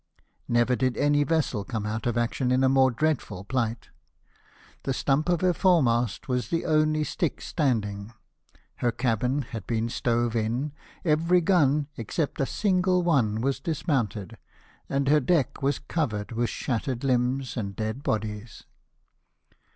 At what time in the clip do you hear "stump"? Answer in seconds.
4.95-5.29